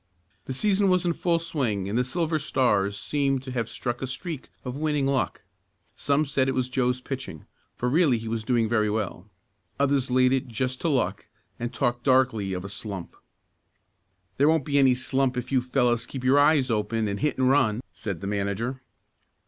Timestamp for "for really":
7.75-8.17